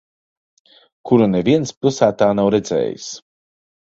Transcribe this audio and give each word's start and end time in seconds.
Kuru 1.09 1.27
neviens 1.33 1.75
pilsētā 1.85 2.31
nav 2.39 2.51
redzējis. 2.57 3.11